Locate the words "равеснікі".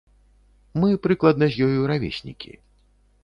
1.91-2.51